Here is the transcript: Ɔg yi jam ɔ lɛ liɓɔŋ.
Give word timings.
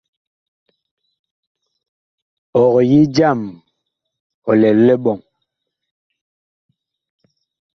Ɔg 2.61 2.73
yi 2.89 2.99
jam 3.15 3.39
ɔ 4.49 4.51
lɛ 4.61 4.69
liɓɔŋ. 4.85 5.19